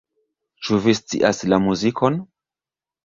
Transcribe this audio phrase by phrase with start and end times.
[0.67, 2.21] Ĉu vi scias la muzikon?